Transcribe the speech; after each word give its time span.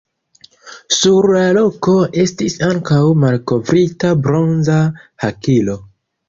Sur 0.99 1.27
la 1.35 1.43
loko 1.57 1.97
estis 2.23 2.55
ankaŭ 2.69 3.03
malkovrita 3.25 4.11
bronza 4.25 4.79
hakilo. 5.27 5.79